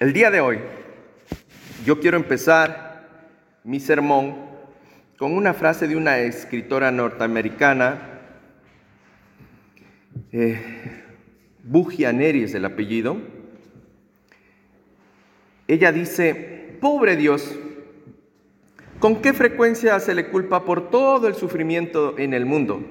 [0.00, 0.60] El día de hoy
[1.84, 3.08] yo quiero empezar
[3.64, 4.36] mi sermón
[5.18, 8.20] con una frase de una escritora norteamericana,
[10.30, 10.60] eh,
[11.64, 13.16] Bugia Neri es el apellido.
[15.66, 17.58] Ella dice, pobre Dios,
[19.00, 22.84] ¿con qué frecuencia se le culpa por todo el sufrimiento en el mundo?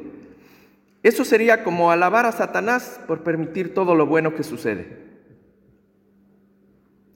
[1.03, 5.06] Eso sería como alabar a Satanás por permitir todo lo bueno que sucede.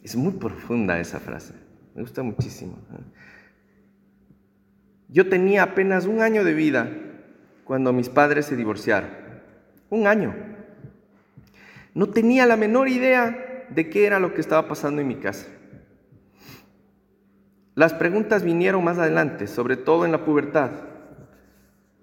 [0.03, 1.53] Es muy profunda esa frase,
[1.93, 2.77] me gusta muchísimo.
[5.09, 6.89] Yo tenía apenas un año de vida
[7.65, 9.09] cuando mis padres se divorciaron.
[9.89, 10.33] Un año.
[11.93, 15.47] No tenía la menor idea de qué era lo que estaba pasando en mi casa.
[17.75, 20.71] Las preguntas vinieron más adelante, sobre todo en la pubertad.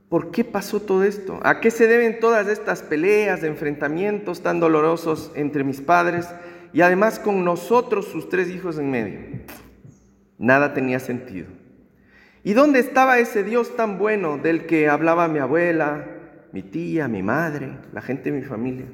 [0.09, 1.41] ¿Por qué pasó todo esto?
[1.43, 6.29] ¿A qué se deben todas estas peleas, enfrentamientos tan dolorosos entre mis padres
[6.73, 9.21] y además con nosotros sus tres hijos en medio.
[10.39, 11.47] Nada tenía sentido.
[12.45, 16.07] ¿Y dónde estaba ese Dios tan bueno del que hablaba mi abuela,
[16.53, 18.87] mi tía, mi madre, la gente de mi familia?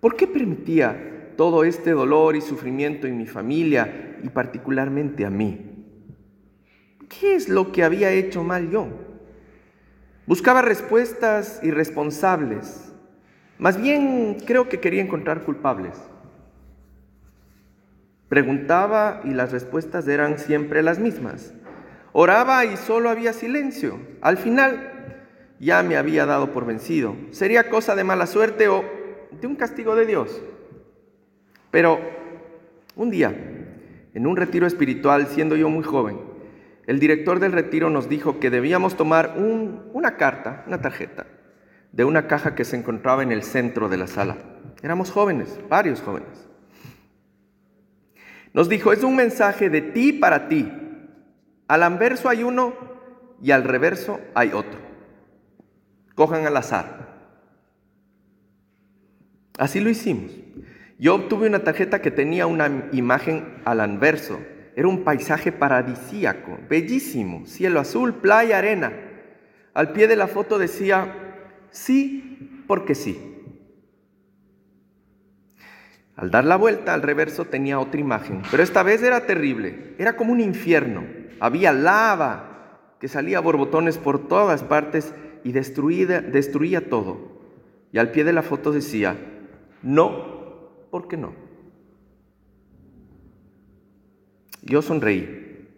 [0.00, 5.68] ¿Por qué permitía todo este dolor y sufrimiento en mi familia y particularmente a mí?
[7.08, 8.88] ¿Qué es lo que había hecho mal yo?
[10.26, 12.92] Buscaba respuestas irresponsables.
[13.58, 15.98] Más bien creo que quería encontrar culpables.
[18.28, 21.54] Preguntaba y las respuestas eran siempre las mismas.
[22.12, 24.00] Oraba y solo había silencio.
[24.20, 25.24] Al final
[25.58, 27.16] ya me había dado por vencido.
[27.30, 28.84] Sería cosa de mala suerte o
[29.40, 30.42] de un castigo de Dios.
[31.70, 32.00] Pero
[32.96, 33.34] un día,
[34.14, 36.18] en un retiro espiritual, siendo yo muy joven,
[36.86, 39.36] el director del retiro nos dijo que debíamos tomar
[39.92, 41.26] una carta, una tarjeta,
[41.92, 44.38] de una caja que se encontraba en el centro de la sala.
[44.82, 46.47] Éramos jóvenes, varios jóvenes.
[48.52, 50.70] Nos dijo, es un mensaje de ti para ti.
[51.68, 52.74] Al anverso hay uno
[53.42, 54.80] y al reverso hay otro.
[56.14, 57.08] Cojan al azar.
[59.58, 60.32] Así lo hicimos.
[60.98, 64.40] Yo obtuve una tarjeta que tenía una imagen al anverso.
[64.74, 68.92] Era un paisaje paradisíaco, bellísimo, cielo azul, playa, arena.
[69.74, 71.14] Al pie de la foto decía,
[71.70, 73.27] sí, porque sí.
[76.18, 80.16] Al dar la vuelta al reverso tenía otra imagen, pero esta vez era terrible, era
[80.16, 81.04] como un infierno.
[81.38, 85.14] Había lava que salía a borbotones por todas partes
[85.44, 87.38] y destruía, todo.
[87.92, 89.16] Y al pie de la foto decía,
[89.84, 91.34] no, ¿por qué no?
[94.62, 95.68] Yo sonreí.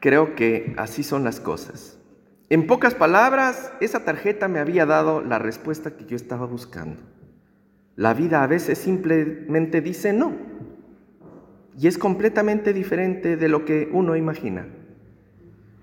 [0.00, 1.98] Creo que así son las cosas.
[2.48, 7.09] En pocas palabras, esa tarjeta me había dado la respuesta que yo estaba buscando.
[8.00, 10.32] La vida a veces simplemente dice no.
[11.78, 14.66] Y es completamente diferente de lo que uno imagina.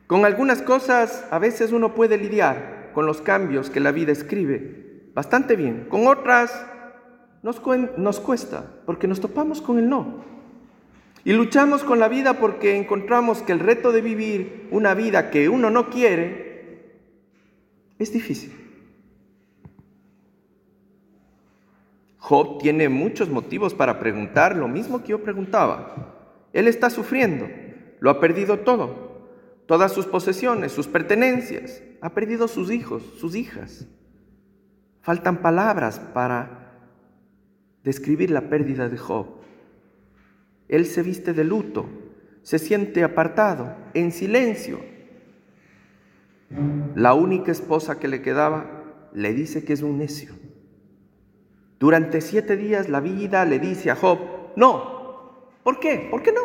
[0.08, 5.12] Con algunas cosas a veces uno puede lidiar con los cambios que la vida escribe
[5.14, 5.86] bastante bien.
[5.90, 6.66] Con otras
[7.44, 10.26] nos, cuesta porque nos topamos con el no.
[11.24, 15.50] Y luchamos con la vida porque encontramos que el reto de vivir una vida que
[15.50, 16.96] uno no quiere
[18.00, 18.67] es difícil.
[22.28, 26.44] Job tiene muchos motivos para preguntar lo mismo que yo preguntaba.
[26.52, 27.48] Él está sufriendo,
[28.02, 29.30] lo ha perdido todo,
[29.66, 33.88] todas sus posesiones, sus pertenencias, ha perdido sus hijos, sus hijas.
[35.00, 36.74] Faltan palabras para
[37.86, 39.28] describir la pérdida de Job.
[40.68, 41.86] Él se viste de luto,
[42.42, 44.82] se siente apartado, en silencio.
[46.94, 48.84] La única esposa que le quedaba
[49.14, 50.37] le dice que es un necio.
[51.80, 54.20] Durante siete días la vida le dice a Job,
[54.56, 54.98] no.
[55.64, 56.08] ¿Por qué?
[56.10, 56.42] ¿Por qué no?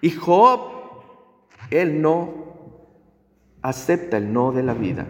[0.00, 0.60] Y Job,
[1.70, 2.48] él no
[3.62, 5.06] acepta el no de la vida.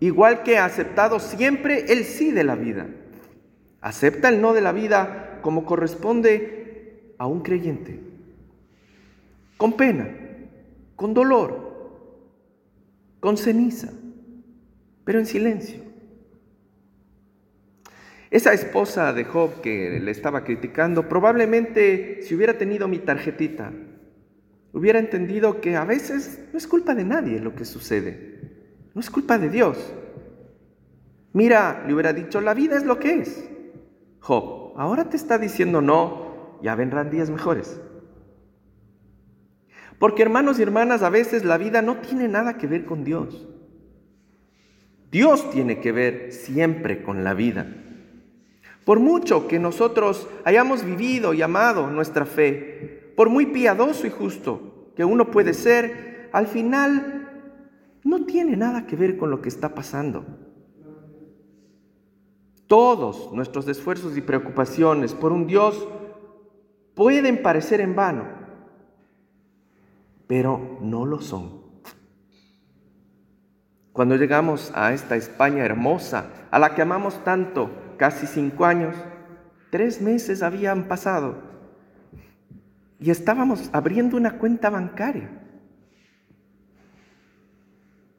[0.00, 2.86] Igual que ha aceptado siempre el sí de la vida.
[3.80, 8.00] Acepta el no de la vida como corresponde a un creyente.
[9.56, 10.08] Con pena,
[10.94, 11.68] con dolor,
[13.18, 13.92] con ceniza,
[15.04, 15.87] pero en silencio.
[18.30, 23.72] Esa esposa de Job que le estaba criticando, probablemente si hubiera tenido mi tarjetita,
[24.72, 28.38] hubiera entendido que a veces no es culpa de nadie lo que sucede,
[28.94, 29.94] no es culpa de Dios.
[31.32, 33.48] Mira, le hubiera dicho, la vida es lo que es.
[34.20, 37.80] Job, ahora te está diciendo no, ya vendrán días mejores.
[39.98, 43.48] Porque hermanos y hermanas, a veces la vida no tiene nada que ver con Dios.
[45.10, 47.66] Dios tiene que ver siempre con la vida.
[48.88, 54.92] Por mucho que nosotros hayamos vivido y amado nuestra fe, por muy piadoso y justo
[54.96, 57.28] que uno puede ser, al final
[58.02, 60.24] no tiene nada que ver con lo que está pasando.
[62.66, 65.86] Todos nuestros esfuerzos y preocupaciones por un Dios
[66.94, 68.24] pueden parecer en vano,
[70.26, 71.60] pero no lo son.
[73.92, 77.68] Cuando llegamos a esta España hermosa, a la que amamos tanto,
[77.98, 78.96] casi cinco años,
[79.70, 81.42] tres meses habían pasado
[83.00, 85.30] y estábamos abriendo una cuenta bancaria.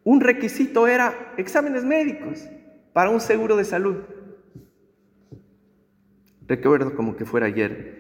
[0.04, 2.48] Un requisito era exámenes médicos
[2.94, 3.98] para un seguro de salud.
[6.48, 8.00] Recuerdo como que fuera ayer,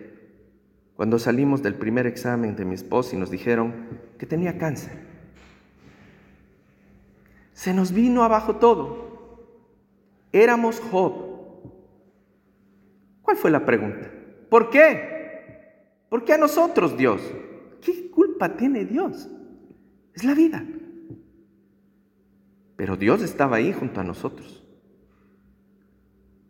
[0.96, 3.74] cuando salimos del primer examen de mi esposa y nos dijeron
[4.18, 5.08] que tenía cáncer.
[7.54, 9.46] Se nos vino abajo todo.
[10.32, 11.29] Éramos Job.
[13.30, 14.10] ¿Cuál fue la pregunta?
[14.50, 16.02] ¿Por qué?
[16.10, 17.22] ¿Por qué a nosotros, Dios?
[17.80, 19.30] ¿Qué culpa tiene Dios?
[20.16, 20.66] Es la vida.
[22.76, 24.66] Pero Dios estaba ahí junto a nosotros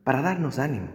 [0.05, 0.87] para darnos ánimo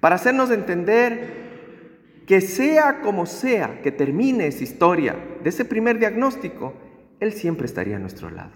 [0.00, 6.74] para hacernos entender que sea como sea que termine esa historia de ese primer diagnóstico,
[7.20, 8.54] Él siempre estaría a nuestro lado.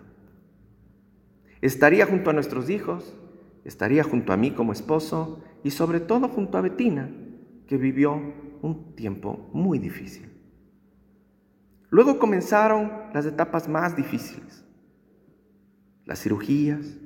[1.61, 3.17] Estaría junto a nuestros hijos,
[3.65, 7.11] estaría junto a mí como esposo y sobre todo junto a Betina,
[7.67, 8.13] que vivió
[8.63, 10.31] un tiempo muy difícil.
[11.89, 14.65] Luego comenzaron las etapas más difíciles,
[16.05, 16.99] las cirugías,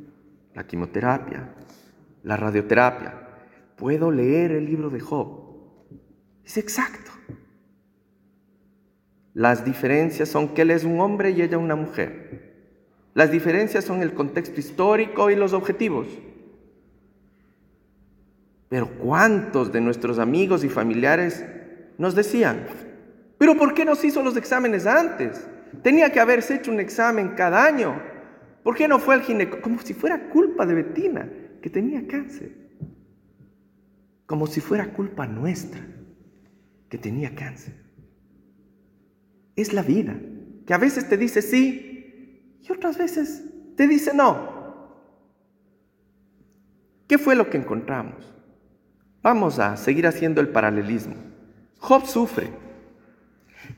[0.55, 1.55] la quimioterapia,
[2.25, 3.29] la radioterapia,
[3.77, 5.55] puedo leer el libro de Job.
[6.45, 7.13] Es exacto.
[9.35, 12.57] Las diferencias son que él es un hombre y ella una mujer.
[13.15, 16.09] Las diferencias son el contexto histórico y los objetivos.
[18.69, 21.45] Pero ¿cuántos de nuestros amigos y familiares
[21.97, 22.67] nos decían,
[23.39, 25.47] pero ¿por qué nos hizo los exámenes antes?
[25.83, 28.01] Tenía que haberse hecho un examen cada año.
[28.63, 29.63] ¿Por qué no fue al ginecólogo?
[29.63, 31.29] Como si fuera culpa de Betina,
[31.63, 32.69] que tenía cáncer
[34.29, 35.81] como si fuera culpa nuestra
[36.91, 37.75] que tenía cáncer.
[39.57, 40.21] Es la vida,
[40.67, 43.43] que a veces te dice sí y otras veces
[43.75, 44.59] te dice no.
[47.07, 48.35] ¿Qué fue lo que encontramos?
[49.23, 51.15] Vamos a seguir haciendo el paralelismo.
[51.79, 52.51] Job sufre.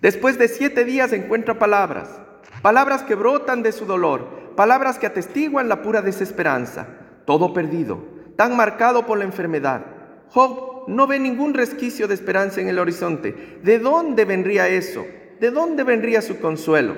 [0.01, 2.21] Después de siete días encuentra palabras,
[2.63, 6.87] palabras que brotan de su dolor, palabras que atestiguan la pura desesperanza,
[7.27, 8.05] todo perdido,
[8.37, 9.85] tan marcado por la enfermedad,
[10.29, 13.59] Job no ve ningún resquicio de esperanza en el horizonte.
[13.63, 15.05] ¿De dónde vendría eso?
[15.41, 16.97] ¿De dónde vendría su consuelo?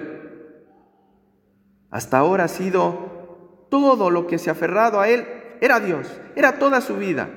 [1.91, 5.27] Hasta ahora ha sido todo lo que se ha aferrado a él,
[5.61, 6.07] era Dios,
[6.37, 7.29] era toda su vida.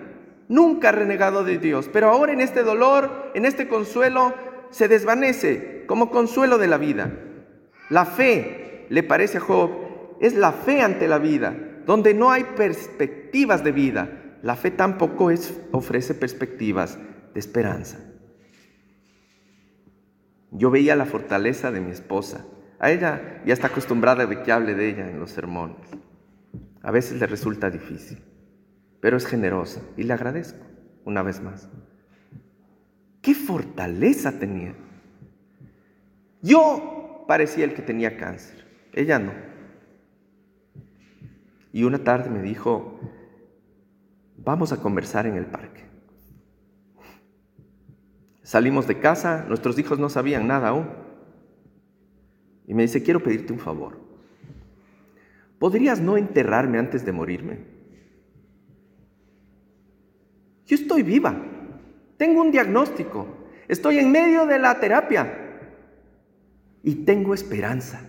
[0.48, 4.34] Nunca ha renegado de Dios, pero ahora en este dolor, en este consuelo,
[4.70, 7.12] se desvanece como consuelo de la vida.
[7.90, 9.72] La fe, le parece a Job,
[10.22, 11.56] es la fe ante la vida,
[11.86, 14.10] donde no hay perspectivas de vida,
[14.42, 17.00] la fe tampoco es, ofrece perspectivas
[17.34, 18.00] de esperanza.
[20.52, 22.46] Yo veía la fortaleza de mi esposa.
[22.80, 25.90] A ella ya está acostumbrada de que hable de ella en los sermones.
[26.84, 28.24] A veces le resulta difícil,
[29.06, 30.66] pero es generosa y le agradezco
[31.04, 31.70] una vez más.
[33.22, 34.74] ¿Qué fortaleza tenía?
[36.42, 39.32] Yo parecía el que tenía cáncer, ella no.
[41.72, 43.00] Y una tarde me dijo,
[44.38, 45.84] vamos a conversar en el parque.
[48.42, 50.90] Salimos de casa, nuestros hijos no sabían nada aún.
[52.66, 54.00] Y me dice, quiero pedirte un favor.
[55.60, 57.75] ¿Podrías no enterrarme antes de morirme?
[60.76, 61.34] Yo estoy viva,
[62.18, 63.28] tengo un diagnóstico,
[63.70, 65.72] estoy en medio de la terapia
[66.84, 68.02] y tengo esperanza.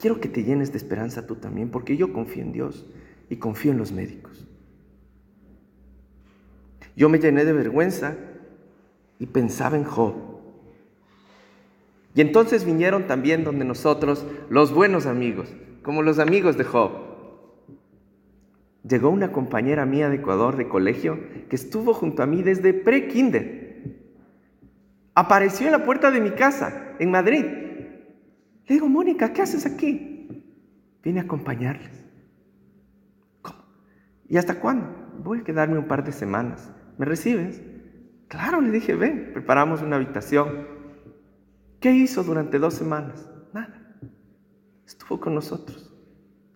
[0.00, 2.86] Quiero que te llenes de esperanza tú también, porque yo confío en Dios
[3.30, 4.48] y confío en los médicos.
[6.96, 8.16] Yo me llené de vergüenza
[9.20, 10.14] y pensaba en Job.
[12.16, 17.05] Y entonces vinieron también donde nosotros los buenos amigos, como los amigos de Job.
[18.88, 23.66] Llegó una compañera mía de Ecuador de colegio que estuvo junto a mí desde pre-kinder.
[25.14, 27.44] Apareció en la puerta de mi casa, en Madrid.
[27.44, 30.44] Le digo, Mónica, ¿qué haces aquí?
[31.02, 32.04] Vine a acompañarles.
[33.42, 33.58] ¿Cómo?
[34.28, 34.94] ¿Y hasta cuándo?
[35.22, 36.70] Voy a quedarme un par de semanas.
[36.98, 37.62] ¿Me recibes?
[38.28, 40.66] Claro, le dije, ven, preparamos una habitación.
[41.80, 43.28] ¿Qué hizo durante dos semanas?
[43.52, 43.98] Nada.
[44.86, 45.92] Estuvo con nosotros,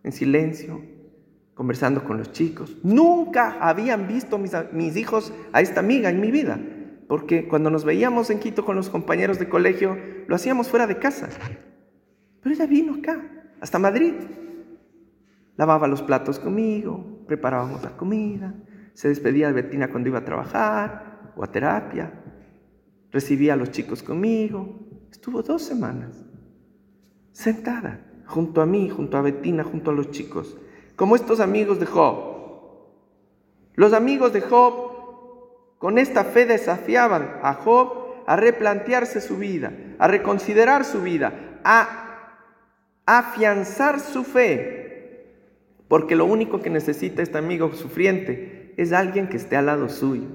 [0.02, 0.80] en silencio,
[1.60, 2.74] conversando con los chicos.
[2.82, 6.58] Nunca habían visto mis, mis hijos a esta amiga en mi vida,
[7.06, 10.96] porque cuando nos veíamos en Quito con los compañeros de colegio, lo hacíamos fuera de
[10.96, 11.28] casa.
[12.40, 13.20] Pero ella vino acá,
[13.60, 14.14] hasta Madrid.
[15.58, 18.54] Lavaba los platos conmigo, preparábamos la comida,
[18.94, 22.22] se despedía de Betina cuando iba a trabajar o a terapia,
[23.10, 24.88] recibía a los chicos conmigo.
[25.12, 26.24] Estuvo dos semanas
[27.32, 30.56] sentada junto a mí, junto a Betina, junto a los chicos,
[31.00, 32.14] como estos amigos de Job.
[33.74, 40.08] Los amigos de Job con esta fe desafiaban a Job a replantearse su vida, a
[40.08, 42.36] reconsiderar su vida, a
[43.06, 45.24] afianzar su fe,
[45.88, 50.26] porque lo único que necesita este amigo sufriente es alguien que esté al lado suyo.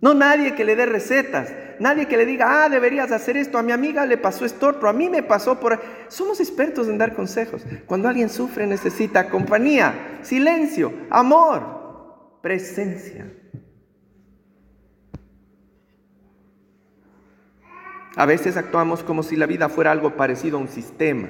[0.00, 3.62] No nadie que le dé recetas, nadie que le diga, ah, deberías hacer esto, a
[3.62, 5.78] mi amiga le pasó esto, a mí me pasó por...
[6.08, 7.62] Somos expertos en dar consejos.
[7.86, 13.30] Cuando alguien sufre necesita compañía, silencio, amor, presencia.
[18.16, 21.28] A veces actuamos como si la vida fuera algo parecido a un sistema.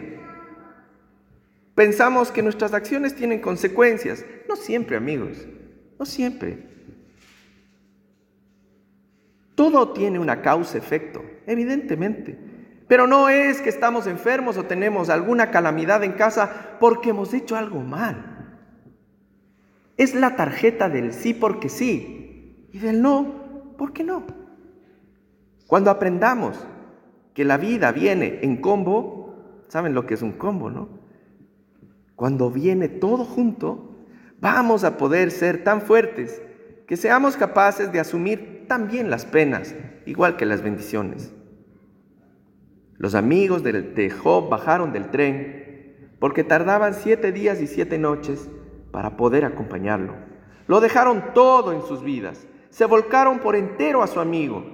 [1.75, 4.25] Pensamos que nuestras acciones tienen consecuencias.
[4.49, 5.39] No siempre, amigos,
[5.99, 6.71] no siempre.
[9.61, 12.39] Todo tiene una causa-efecto, evidentemente.
[12.89, 17.57] Pero no es que estamos enfermos o tenemos alguna calamidad en casa porque hemos hecho
[17.57, 18.57] algo mal.
[19.99, 24.25] Es la tarjeta del sí porque sí y del no porque no.
[25.67, 26.57] Cuando aprendamos
[27.35, 29.35] que la vida viene en combo,
[29.69, 30.89] ¿saben lo que es un combo, no?
[32.17, 34.07] Cuando viene todo junto,
[34.41, 36.41] vamos a poder ser tan fuertes
[36.87, 39.75] que seamos capaces de asumir también las penas,
[40.07, 41.35] igual que las bendiciones.
[42.99, 48.49] Los amigos de Job bajaron del tren porque tardaban siete días y siete noches
[48.93, 50.15] para poder acompañarlo.
[50.69, 54.65] Lo dejaron todo en sus vidas, se volcaron por entero a su amigo,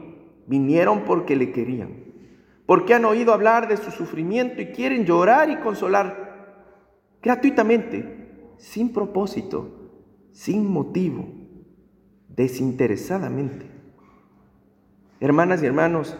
[0.46, 2.04] vinieron porque le querían,
[2.66, 9.90] porque han oído hablar de su sufrimiento y quieren llorar y consolar gratuitamente, sin propósito,
[10.32, 11.24] sin motivo
[12.28, 13.75] desinteresadamente.
[15.18, 16.16] Hermanas y hermanos,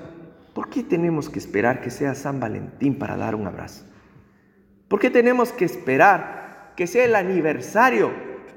[0.55, 3.85] ¿por qué tenemos que esperar que sea San Valentín para dar un abrazo?
[4.89, 8.11] ¿Por qué tenemos que esperar que sea el aniversario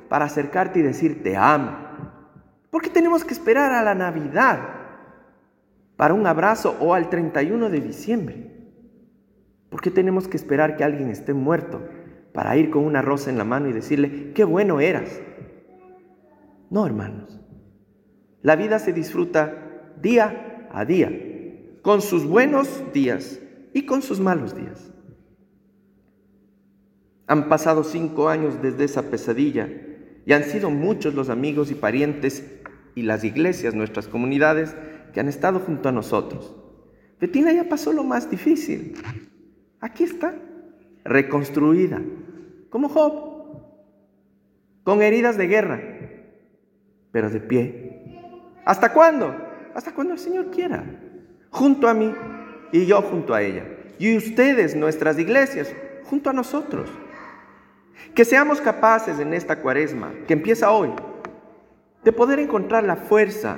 [0.08, 1.78] para acercarte y decir te amo?
[2.70, 4.60] ¿Por qué tenemos que esperar a la Navidad
[5.98, 8.52] para un abrazo o al 31 de diciembre?
[9.70, 11.82] ¿Por qué tenemos que esperar que alguien esté muerto
[12.34, 15.20] para ir con una rosa en la mano y decirle, qué bueno eras?
[16.70, 17.42] No, hermanos.
[18.42, 19.69] La vida se disfruta
[20.02, 21.12] día a día,
[21.82, 23.40] con sus buenos días
[23.74, 24.92] y con sus malos días.
[27.28, 29.70] Han pasado cinco años desde esa pesadilla
[30.26, 32.44] y han sido muchos los amigos y parientes
[32.96, 34.76] y las iglesias, nuestras comunidades,
[35.14, 36.56] que han estado junto a nosotros.
[37.20, 38.96] Betina ya pasó lo más difícil.
[39.80, 40.36] Aquí está,
[41.04, 42.02] reconstruida,
[42.70, 43.30] como Job,
[44.84, 45.82] con heridas de guerra,
[47.12, 47.90] pero de pie
[48.70, 49.36] ¿Hasta cuándo?
[49.74, 50.84] Hasta cuando el Señor quiera.
[51.50, 52.14] Junto a mí
[52.72, 53.66] y yo junto a ella.
[53.98, 55.74] Y ustedes, nuestras iglesias,
[56.06, 56.90] junto a nosotros.
[58.16, 60.90] Que seamos capaces en esta cuaresma, que empieza hoy,
[62.04, 63.58] de poder encontrar la fuerza,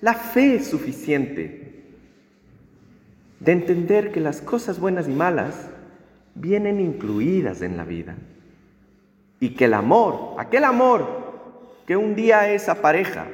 [0.00, 1.84] la fe suficiente,
[3.40, 5.70] de entender que las cosas buenas y malas
[6.34, 8.16] vienen incluidas en la vida.
[9.40, 11.30] Y que el amor, aquel amor
[11.86, 13.26] que un día esa pareja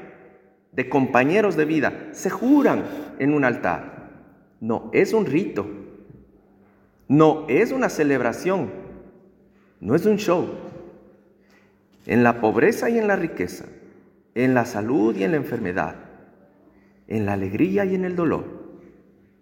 [0.76, 2.84] de compañeros de vida, se juran
[3.18, 4.10] en un altar.
[4.60, 5.66] No, es un rito.
[7.08, 8.70] No, es una celebración.
[9.80, 10.46] No es un show.
[12.04, 13.64] En la pobreza y en la riqueza,
[14.34, 15.96] en la salud y en la enfermedad,
[17.08, 18.44] en la alegría y en el dolor,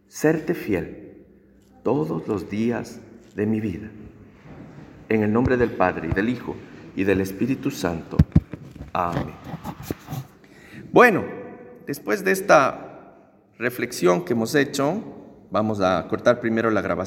[0.06, 1.24] serte fiel
[1.82, 3.00] todos los días
[3.34, 3.90] de mi vida.
[5.08, 6.54] En el nombre del Padre y del Hijo
[6.94, 8.16] y del Espíritu Santo.
[8.92, 9.34] Amén.
[10.94, 11.24] Bueno,
[11.88, 13.16] después de esta
[13.58, 15.02] reflexión que hemos hecho,
[15.50, 17.04] vamos a cortar primero la grabación.